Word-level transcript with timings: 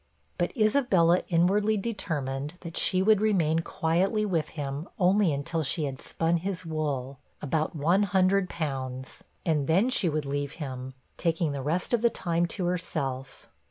But 0.39 0.51
Isabella 0.57 1.21
inwardly 1.27 1.77
determined 1.77 2.55
that 2.61 2.75
she 2.75 3.03
would 3.03 3.21
remain 3.21 3.59
quietly 3.59 4.25
with 4.25 4.49
him 4.57 4.89
only 4.97 5.31
until 5.31 5.61
she 5.61 5.83
had 5.83 6.01
spun 6.01 6.37
his 6.37 6.65
wool 6.65 7.19
about 7.39 7.75
one 7.75 8.01
hundred 8.01 8.49
pounds 8.49 9.23
and 9.45 9.67
then 9.67 9.91
she 9.91 10.09
would 10.09 10.25
leave 10.25 10.53
him, 10.53 10.95
taking 11.17 11.51
the 11.51 11.61
rest 11.61 11.93
of 11.93 12.01
the 12.01 12.09
time 12.09 12.47
to 12.47 12.65
herself. 12.65 13.47